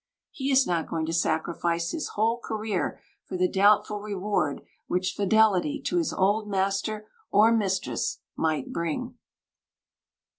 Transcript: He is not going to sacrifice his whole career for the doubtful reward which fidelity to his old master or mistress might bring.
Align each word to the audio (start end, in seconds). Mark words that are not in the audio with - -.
He 0.31 0.49
is 0.49 0.65
not 0.65 0.87
going 0.89 1.05
to 1.05 1.13
sacrifice 1.13 1.91
his 1.91 2.07
whole 2.15 2.39
career 2.39 2.99
for 3.23 3.37
the 3.37 3.47
doubtful 3.47 3.99
reward 3.99 4.63
which 4.87 5.13
fidelity 5.13 5.79
to 5.81 5.97
his 5.97 6.11
old 6.11 6.47
master 6.49 7.07
or 7.29 7.51
mistress 7.51 8.17
might 8.35 8.73
bring. 8.73 9.19